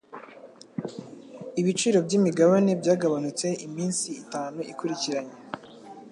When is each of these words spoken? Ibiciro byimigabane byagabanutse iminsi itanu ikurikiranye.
Ibiciro 1.61 1.97
byimigabane 2.05 2.71
byagabanutse 2.81 3.47
iminsi 3.67 4.07
itanu 4.23 4.59
ikurikiranye. 4.71 5.35